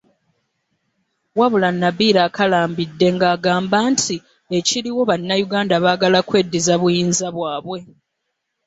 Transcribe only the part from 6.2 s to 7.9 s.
kweddiza buyinza bwabwe